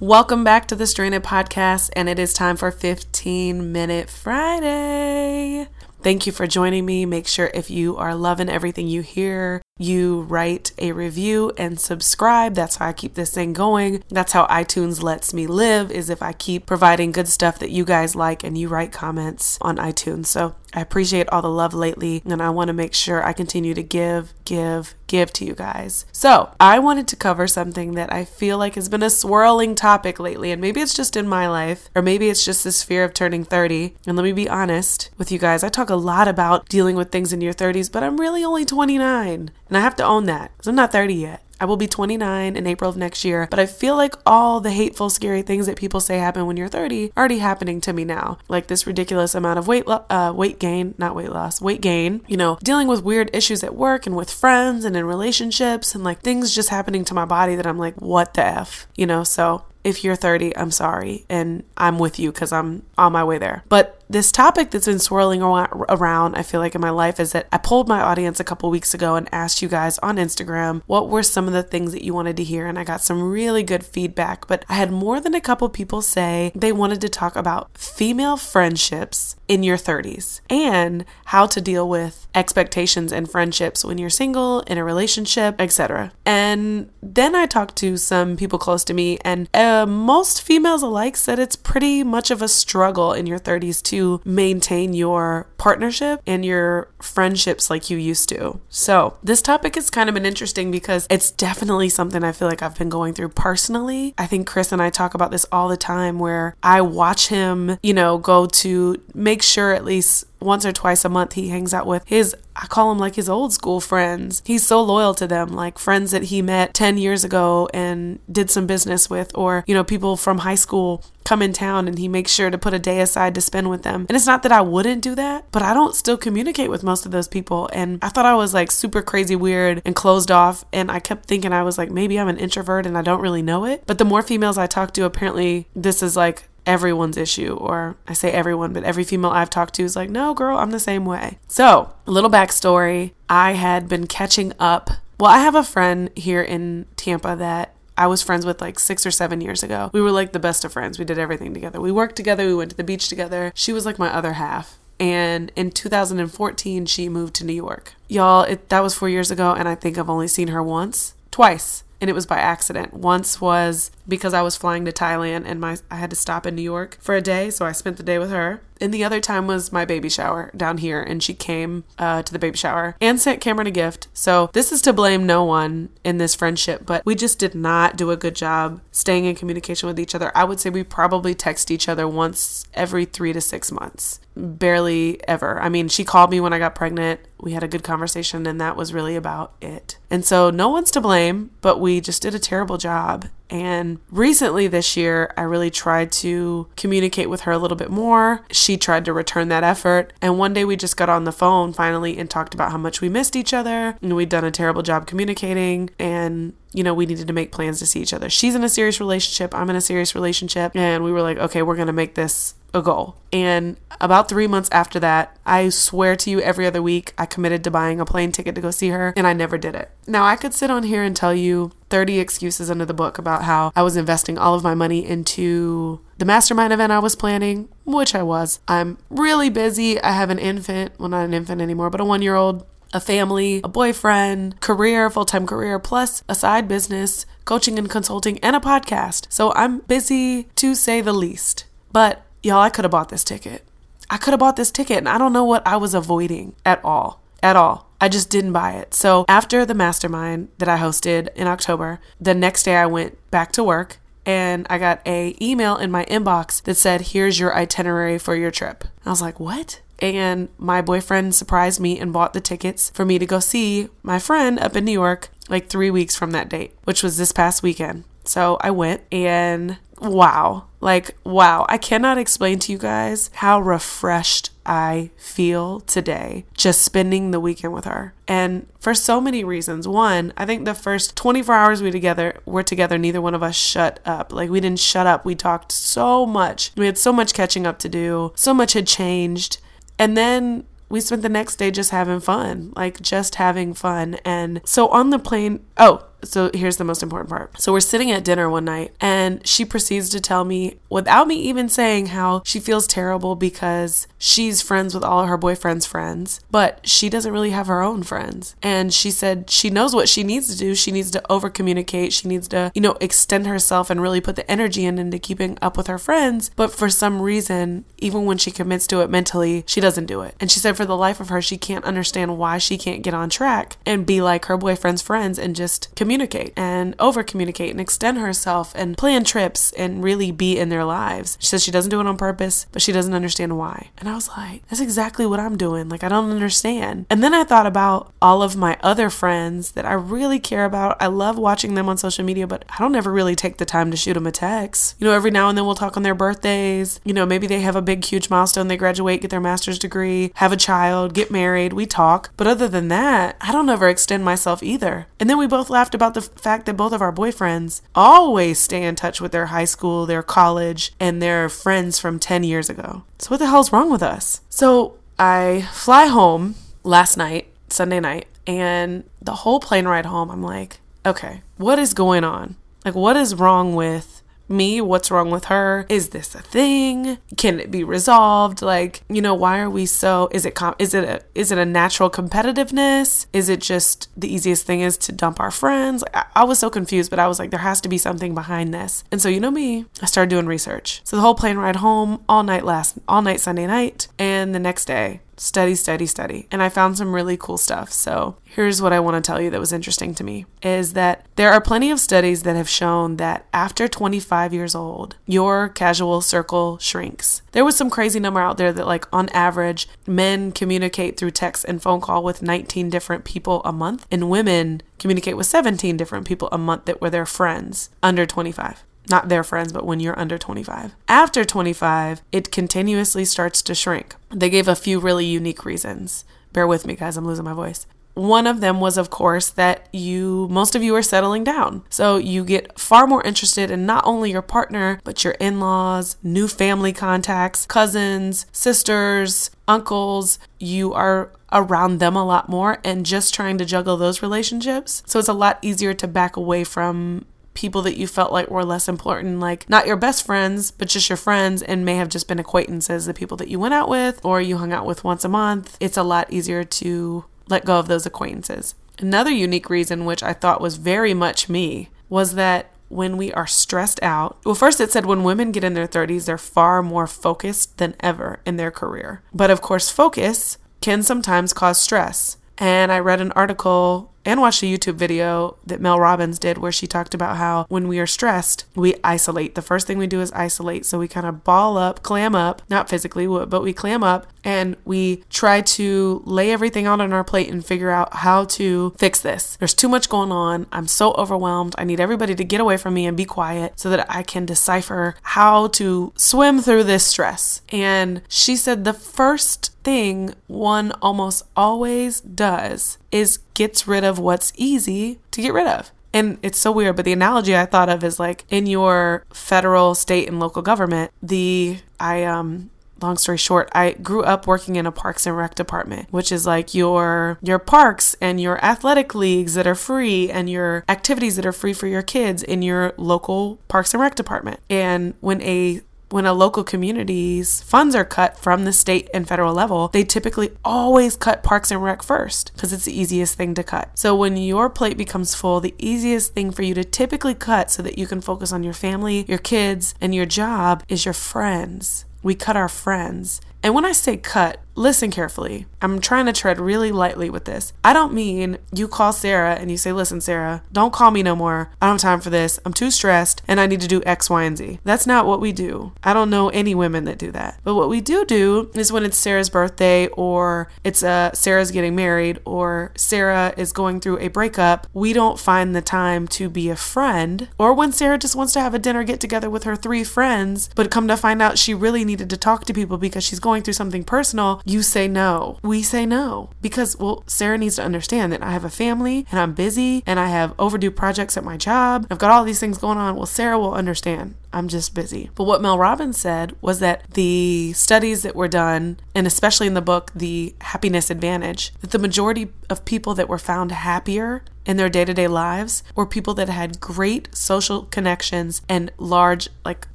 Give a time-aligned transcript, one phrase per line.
[0.00, 5.68] Welcome back to the Stranded Podcast, and it is time for 15 Minute Friday.
[6.02, 7.06] Thank you for joining me.
[7.06, 12.54] Make sure if you are loving everything you hear, you write a review and subscribe.
[12.54, 14.04] That's how I keep this thing going.
[14.10, 17.86] That's how iTunes lets me live is if I keep providing good stuff that you
[17.86, 20.26] guys like and you write comments on iTunes.
[20.26, 23.74] So I appreciate all the love lately and I want to make sure I continue
[23.74, 26.04] to give, give, give to you guys.
[26.12, 30.18] So I wanted to cover something that I feel like has been a swirling topic
[30.18, 33.14] lately and maybe it's just in my life or maybe it's just this fear of
[33.14, 33.94] turning 30.
[34.06, 35.64] And let me be honest with you guys.
[35.64, 38.64] I talk a lot about dealing with things in your 30s, but I'm really only
[38.64, 39.50] 29.
[39.68, 41.42] And I have to own that because I'm not 30 yet.
[41.60, 44.70] I will be 29 in April of next year, but I feel like all the
[44.70, 48.04] hateful, scary things that people say happen when you're 30 are already happening to me
[48.04, 48.38] now.
[48.48, 52.22] Like this ridiculous amount of weight, lo- uh, weight gain, not weight loss, weight gain.
[52.26, 56.04] You know, dealing with weird issues at work and with friends and in relationships, and
[56.04, 59.24] like things just happening to my body that I'm like, what the f, you know?
[59.24, 63.38] So if you're 30, I'm sorry, and I'm with you because I'm on my way
[63.38, 63.62] there.
[63.68, 67.48] But this topic that's been swirling around, I feel like in my life, is that
[67.50, 71.08] I pulled my audience a couple weeks ago and asked you guys on Instagram what
[71.08, 73.62] were some of the things that you wanted to hear, and I got some really
[73.62, 74.46] good feedback.
[74.46, 78.36] But I had more than a couple people say they wanted to talk about female
[78.36, 84.60] friendships in your 30s and how to deal with expectations and friendships when you're single,
[84.60, 86.12] in a relationship, etc.
[86.24, 91.16] And then I talked to some people close to me, and uh, most females alike
[91.16, 96.20] said it's pretty much of a struggle in your 30s too to maintain your partnership
[96.26, 98.60] and your friendships like you used to.
[98.68, 102.62] So, this topic has kind of been interesting because it's definitely something I feel like
[102.62, 104.14] I've been going through personally.
[104.18, 107.78] I think Chris and I talk about this all the time where I watch him,
[107.82, 111.72] you know, go to make sure at least once or twice a month he hangs
[111.72, 114.42] out with his I call him like his old school friends.
[114.44, 118.50] He's so loyal to them, like friends that he met 10 years ago and did
[118.50, 122.08] some business with or, you know, people from high school come in town and he
[122.08, 124.06] makes sure to put a day aside to spend with them.
[124.08, 127.04] And it's not that I wouldn't do that, but I don't still communicate with most
[127.04, 130.64] of those people and I thought I was like super crazy weird and closed off
[130.72, 133.42] and I kept thinking I was like maybe I'm an introvert and I don't really
[133.42, 133.82] know it.
[133.86, 138.12] But the more females I talk to apparently this is like everyone's issue, or I
[138.12, 141.04] say everyone, but every female I've talked to is like, no, girl, I'm the same
[141.04, 141.38] way.
[141.48, 144.90] So, a little backstory I had been catching up.
[145.18, 149.06] Well, I have a friend here in Tampa that I was friends with like six
[149.06, 149.90] or seven years ago.
[149.94, 150.98] We were like the best of friends.
[150.98, 151.80] We did everything together.
[151.80, 152.46] We worked together.
[152.46, 153.52] We went to the beach together.
[153.54, 154.78] She was like my other half.
[154.98, 157.94] And in 2014, she moved to New York.
[158.08, 161.14] Y'all, it, that was four years ago, and I think I've only seen her once,
[161.30, 162.94] twice and it was by accident.
[162.94, 166.54] Once was because I was flying to Thailand and my I had to stop in
[166.54, 168.62] New York for a day, so I spent the day with her.
[168.80, 172.32] And the other time was my baby shower down here, and she came uh, to
[172.32, 174.08] the baby shower and sent Cameron a gift.
[174.12, 177.96] So this is to blame no one in this friendship, but we just did not
[177.96, 180.32] do a good job staying in communication with each other.
[180.34, 185.20] I would say we probably text each other once every three to six months barely
[185.26, 185.60] ever.
[185.60, 187.20] I mean, she called me when I got pregnant.
[187.40, 189.98] We had a good conversation, and that was really about it.
[190.10, 193.26] And so, no one's to blame, but we just did a terrible job.
[193.50, 198.44] And recently this year, I really tried to communicate with her a little bit more.
[198.50, 200.12] She tried to return that effort.
[200.20, 203.00] And one day we just got on the phone finally and talked about how much
[203.00, 205.90] we missed each other and we'd done a terrible job communicating.
[205.98, 208.28] And you know, we needed to make plans to see each other.
[208.28, 211.62] She's in a serious relationship, I'm in a serious relationship, and we were like, okay,
[211.62, 213.16] we're going to make this a goal.
[213.32, 217.64] And about three months after that, I swear to you, every other week, I committed
[217.64, 219.90] to buying a plane ticket to go see her, and I never did it.
[220.06, 223.44] Now, I could sit on here and tell you 30 excuses under the book about
[223.44, 227.70] how I was investing all of my money into the mastermind event I was planning,
[227.84, 228.60] which I was.
[228.68, 229.98] I'm really busy.
[230.02, 233.00] I have an infant, well, not an infant anymore, but a one year old a
[233.00, 238.56] family, a boyfriend, career, full time career, plus a side business, coaching and consulting, and
[238.56, 239.26] a podcast.
[239.30, 241.64] So I'm busy to say the least.
[241.92, 243.64] But y'all, I could have bought this ticket.
[244.08, 246.84] I could have bought this ticket, and I don't know what I was avoiding at
[246.84, 247.22] all.
[247.42, 247.86] At all.
[248.00, 248.94] I just didn't buy it.
[248.94, 253.52] So after the mastermind that I hosted in October, the next day I went back
[253.52, 258.18] to work and I got a email in my inbox that said, "Here's your itinerary
[258.18, 262.40] for your trip." I was like, "What?" And my boyfriend surprised me and bought the
[262.40, 266.16] tickets for me to go see my friend up in New York like three weeks
[266.16, 268.04] from that date, which was this past weekend.
[268.24, 271.66] So I went and wow, like, wow.
[271.68, 277.72] I cannot explain to you guys how refreshed I feel today just spending the weekend
[277.72, 278.14] with her.
[278.26, 279.86] And for so many reasons.
[279.86, 283.54] One, I think the first 24 hours we together were together, neither one of us
[283.56, 284.32] shut up.
[284.32, 285.24] Like we didn't shut up.
[285.24, 286.72] We talked so much.
[286.76, 288.32] We had so much catching up to do.
[288.34, 289.58] So much had changed.
[289.98, 294.14] And then we spent the next day just having fun, like just having fun.
[294.24, 297.60] And so on the plane, oh, so here's the most important part.
[297.60, 301.36] So we're sitting at dinner one night and she proceeds to tell me without me
[301.36, 306.40] even saying how she feels terrible because she's friends with all of her boyfriend's friends,
[306.50, 308.54] but she doesn't really have her own friends.
[308.62, 310.74] And she said she knows what she needs to do.
[310.74, 312.12] She needs to over communicate.
[312.12, 315.58] She needs to, you know, extend herself and really put the energy in into keeping
[315.62, 316.50] up with her friends.
[316.56, 320.34] But for some reason, even when she commits to it mentally, she doesn't do it.
[320.40, 323.14] And she said for the life of her, she can't understand why she can't get
[323.14, 327.80] on track and be like her boyfriend's friends and just communicate and over communicate and
[327.80, 331.36] extend herself and plan trips and really be in their lives.
[331.40, 333.90] She says she doesn't do it on purpose, but she doesn't understand why.
[333.98, 335.88] And I was like, that's exactly what I'm doing.
[335.88, 337.06] Like, I don't understand.
[337.10, 340.96] And then I thought about all of my other friends that I really care about.
[341.02, 343.90] I love watching them on social media, but I don't ever really take the time
[343.90, 344.94] to shoot them a text.
[345.00, 347.00] You know, every now and then we'll talk on their birthdays.
[347.02, 348.68] You know, maybe they have a big, huge milestone.
[348.68, 351.72] They graduate, get their master's degree, have a child, get married.
[351.72, 352.30] We talk.
[352.36, 355.08] But other than that, I don't ever extend myself either.
[355.18, 358.84] And then we both laughed about the fact that both of our boyfriends always stay
[358.84, 363.02] in touch with their high school, their college, and their friends from 10 years ago.
[363.18, 364.40] So, what the hell's wrong with us?
[364.48, 366.54] So, I fly home
[366.84, 371.94] last night, Sunday night, and the whole plane ride home, I'm like, okay, what is
[371.94, 372.56] going on?
[372.84, 374.15] Like, what is wrong with
[374.48, 374.80] me?
[374.80, 375.86] What's wrong with her?
[375.88, 377.18] Is this a thing?
[377.36, 378.62] Can it be resolved?
[378.62, 381.58] Like, you know, why are we so is it com- is it a is it
[381.58, 383.26] a natural competitiveness?
[383.32, 386.04] Is it just the easiest thing is to dump our friends?
[386.14, 388.72] I, I was so confused, but I was like there has to be something behind
[388.72, 389.04] this.
[389.10, 391.00] And so, you know me, I started doing research.
[391.04, 394.58] So the whole plane ride home all night last all night Sunday night and the
[394.58, 396.46] next day study, study, study.
[396.50, 397.92] And I found some really cool stuff.
[397.92, 401.26] So here's what I want to tell you that was interesting to me is that
[401.36, 406.20] there are plenty of studies that have shown that after 25 years old, your casual
[406.20, 407.42] circle shrinks.
[407.52, 411.64] There was some crazy number out there that like on average, men communicate through text
[411.66, 416.26] and phone call with 19 different people a month and women communicate with 17 different
[416.26, 420.18] people a month that were their friends under 25 not their friends, but when you're
[420.18, 420.94] under 25.
[421.08, 424.14] After 25, it continuously starts to shrink.
[424.30, 426.24] They gave a few really unique reasons.
[426.52, 427.86] Bear with me, guys, I'm losing my voice.
[428.14, 431.84] One of them was, of course, that you, most of you are settling down.
[431.90, 436.16] So you get far more interested in not only your partner, but your in laws,
[436.22, 440.38] new family contacts, cousins, sisters, uncles.
[440.58, 445.02] You are around them a lot more and just trying to juggle those relationships.
[445.06, 447.26] So it's a lot easier to back away from
[447.56, 451.08] people that you felt like were less important, like not your best friends, but just
[451.08, 454.24] your friends, and may have just been acquaintances, the people that you went out with
[454.24, 457.78] or you hung out with once a month, it's a lot easier to let go
[457.78, 458.74] of those acquaintances.
[458.98, 463.46] Another unique reason, which I thought was very much me, was that when we are
[463.46, 467.06] stressed out, well, first it said when women get in their 30s, they're far more
[467.06, 469.22] focused than ever in their career.
[469.34, 472.36] But of course, focus can sometimes cause stress.
[472.58, 476.72] And I read an article and watched a YouTube video that Mel Robbins did where
[476.72, 479.54] she talked about how when we are stressed, we isolate.
[479.54, 480.84] The first thing we do is isolate.
[480.84, 484.76] So we kind of ball up, clam up, not physically, but we clam up and
[484.84, 489.20] we try to lay everything out on our plate and figure out how to fix
[489.20, 489.56] this.
[489.56, 490.66] There's too much going on.
[490.72, 491.74] I'm so overwhelmed.
[491.78, 494.44] I need everybody to get away from me and be quiet so that I can
[494.44, 497.62] decipher how to swim through this stress.
[497.70, 504.52] And she said the first thing one almost always does is gets rid of what's
[504.56, 505.92] easy to get rid of.
[506.12, 509.94] And it's so weird, but the analogy I thought of is like in your federal,
[509.94, 512.70] state, and local government, the I um
[513.02, 516.46] long story short, I grew up working in a parks and rec department, which is
[516.46, 521.46] like your your parks and your athletic leagues that are free and your activities that
[521.46, 524.60] are free for your kids in your local parks and rec department.
[524.70, 529.52] And when a when a local community's funds are cut from the state and federal
[529.52, 533.64] level, they typically always cut Parks and Rec first because it's the easiest thing to
[533.64, 533.90] cut.
[533.98, 537.82] So when your plate becomes full, the easiest thing for you to typically cut so
[537.82, 542.04] that you can focus on your family, your kids, and your job is your friends.
[542.22, 543.40] We cut our friends.
[543.62, 545.66] And when I say cut, listen carefully.
[545.82, 547.72] I'm trying to tread really lightly with this.
[547.82, 551.34] I don't mean you call Sarah and you say, listen, Sarah, don't call me no
[551.34, 551.70] more.
[551.80, 552.60] I don't have time for this.
[552.64, 554.78] I'm too stressed and I need to do X, Y, and Z.
[554.84, 555.92] That's not what we do.
[556.04, 557.58] I don't know any women that do that.
[557.64, 561.96] But what we do do is when it's Sarah's birthday or it's uh, Sarah's getting
[561.96, 566.68] married or Sarah is going through a breakup, we don't find the time to be
[566.68, 567.48] a friend.
[567.58, 570.68] Or when Sarah just wants to have a dinner get together with her three friends,
[570.74, 573.62] but come to find out she really needed to talk to people because she's going
[573.62, 575.58] through something personal, you say no.
[575.62, 579.38] We say no because, well, Sarah needs to understand that I have a family and
[579.38, 582.06] I'm busy and I have overdue projects at my job.
[582.10, 583.14] I've got all these things going on.
[583.14, 584.34] Well, Sarah will understand.
[584.52, 585.30] I'm just busy.
[585.34, 589.74] But what Mel Robbins said was that the studies that were done, and especially in
[589.74, 594.76] the book, The Happiness Advantage, that the majority of people that were found happier in
[594.76, 599.88] their day to day lives were people that had great social connections and large, like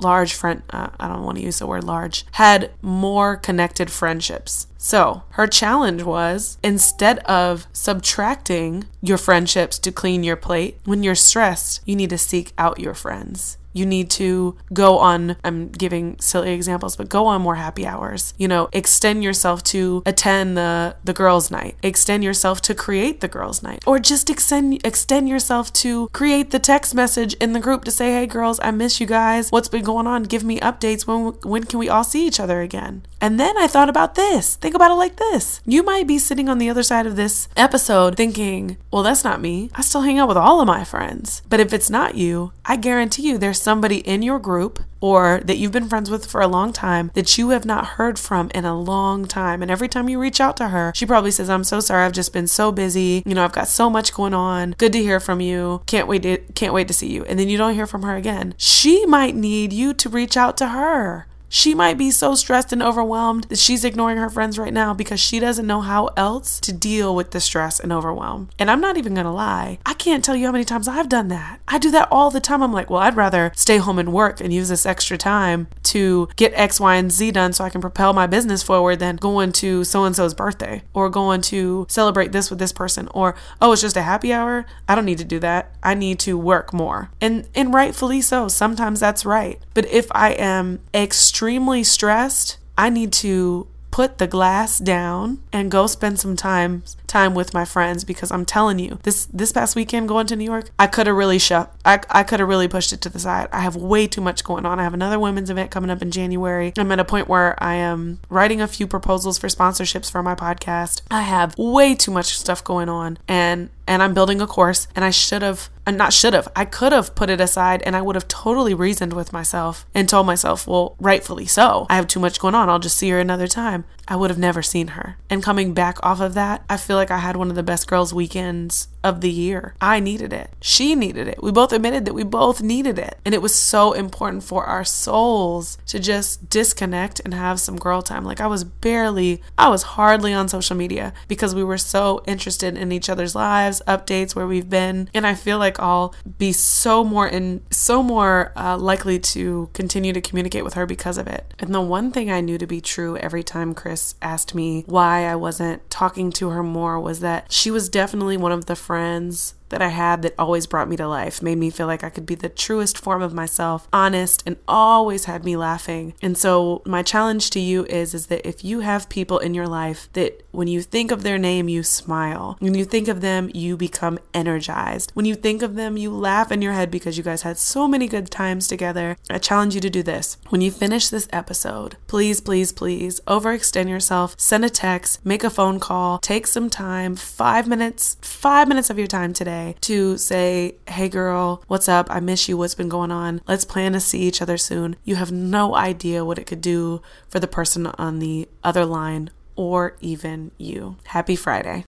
[0.00, 4.66] large friend, uh, I don't want to use the word large, had more connected friendships.
[4.76, 11.14] So her challenge was instead of subtracting your friendships to clean your plate, when you're
[11.14, 13.58] stressed, you need to seek out your friends.
[13.76, 18.32] You need to go on, I'm giving silly examples, but go on more happy hours.
[18.38, 23.28] You know, extend yourself to attend the, the girls' night, extend yourself to create the
[23.28, 27.84] girls' night, or just extend, extend yourself to create the text message in the group
[27.84, 29.50] to say, hey, girls, I miss you guys.
[29.50, 30.22] What's been going on?
[30.22, 31.06] Give me updates.
[31.06, 33.04] When, when can we all see each other again?
[33.26, 34.54] And then I thought about this.
[34.54, 35.60] Think about it like this.
[35.66, 39.40] You might be sitting on the other side of this episode thinking, well, that's not
[39.40, 39.68] me.
[39.74, 41.42] I still hang out with all of my friends.
[41.48, 45.56] But if it's not you, I guarantee you there's somebody in your group or that
[45.56, 48.64] you've been friends with for a long time that you have not heard from in
[48.64, 49.60] a long time.
[49.60, 52.04] And every time you reach out to her, she probably says, I'm so sorry.
[52.04, 53.24] I've just been so busy.
[53.26, 54.76] You know, I've got so much going on.
[54.78, 55.82] Good to hear from you.
[55.86, 57.24] Can't wait to, can't wait to see you.
[57.24, 58.54] And then you don't hear from her again.
[58.56, 61.26] She might need you to reach out to her.
[61.48, 65.20] She might be so stressed and overwhelmed that she's ignoring her friends right now because
[65.20, 68.48] she doesn't know how else to deal with the stress and overwhelm.
[68.58, 71.28] And I'm not even gonna lie, I can't tell you how many times I've done
[71.28, 71.60] that.
[71.68, 72.62] I do that all the time.
[72.62, 76.28] I'm like, well, I'd rather stay home and work and use this extra time to
[76.36, 79.52] get X, Y, and Z done so I can propel my business forward than going
[79.52, 83.72] to so and so's birthday or going to celebrate this with this person or, oh,
[83.72, 84.66] it's just a happy hour.
[84.88, 85.74] I don't need to do that.
[85.82, 87.10] I need to work more.
[87.20, 88.48] And and rightfully so.
[88.48, 89.60] Sometimes that's right.
[89.74, 95.70] But if I am extremely extremely stressed, I need to put the glass down and
[95.70, 99.76] go spend some time time with my friends because I'm telling you this this past
[99.76, 102.68] weekend going to New York I could have really shut I, I could have really
[102.68, 103.48] pushed it to the side.
[103.52, 104.80] I have way too much going on.
[104.80, 106.72] I have another women's event coming up in January.
[106.76, 110.34] I'm at a point where I am writing a few proposals for sponsorships for my
[110.34, 111.02] podcast.
[111.10, 115.04] I have way too much stuff going on and and I'm building a course and
[115.04, 118.02] I should have and not should have I could have put it aside and I
[118.02, 121.86] would have totally reasoned with myself and told myself well rightfully so.
[121.88, 122.68] I have too much going on.
[122.68, 125.98] I'll just see her another time I would have never seen her and coming back
[126.02, 129.20] off of that I feel like I had one of the best girls weekends of
[129.20, 129.76] the year.
[129.80, 130.50] I needed it.
[130.60, 131.40] She needed it.
[131.40, 133.18] We both admitted that we both needed it.
[133.24, 138.02] And it was so important for our souls to just disconnect and have some girl
[138.02, 138.24] time.
[138.24, 142.76] Like I was barely, I was hardly on social media because we were so interested
[142.76, 145.08] in each other's lives, updates, where we've been.
[145.14, 150.12] And I feel like I'll be so more in, so more uh, likely to continue
[150.12, 151.54] to communicate with her because of it.
[151.60, 155.26] And the one thing I knew to be true every time Chris asked me why
[155.26, 159.54] I wasn't talking to her more was that she was definitely one of the friends
[159.68, 162.26] that I had that always brought me to life, made me feel like I could
[162.26, 166.14] be the truest form of myself, honest, and always had me laughing.
[166.22, 169.66] And so my challenge to you is is that if you have people in your
[169.66, 172.56] life that when you think of their name you smile.
[172.60, 175.10] When you think of them you become energized.
[175.14, 177.88] When you think of them you laugh in your head because you guys had so
[177.88, 179.16] many good times together.
[179.28, 180.36] I challenge you to do this.
[180.48, 185.50] When you finish this episode, please please please overextend yourself, send a text, make a
[185.50, 190.76] phone call, take some time, 5 minutes, 5 minutes of your time today to say,
[190.88, 192.06] hey girl, what's up?
[192.10, 192.56] I miss you.
[192.56, 193.40] What's been going on?
[193.46, 194.96] Let's plan to see each other soon.
[195.04, 199.30] You have no idea what it could do for the person on the other line
[199.56, 200.96] or even you.
[201.06, 201.84] Happy Friday.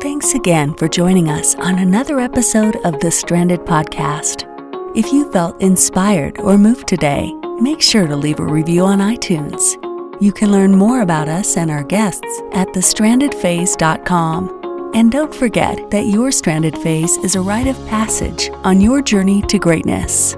[0.00, 4.44] Thanks again for joining us on another episode of the Stranded Podcast.
[4.96, 9.74] If you felt inspired or moved today, make sure to leave a review on iTunes.
[10.20, 14.57] You can learn more about us and our guests at thestrandedphase.com.
[14.94, 19.42] And don't forget that your stranded phase is a rite of passage on your journey
[19.42, 20.34] to greatness.